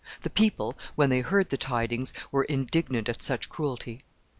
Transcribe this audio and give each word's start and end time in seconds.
The 0.21 0.31
people, 0.31 0.75
when 0.95 1.11
they 1.11 1.21
heard 1.21 1.51
the 1.51 1.59
tidings, 1.59 2.11
were 2.31 2.45
indignant 2.45 3.07
at 3.07 3.21
such 3.21 3.49
cruelty. 3.49 4.01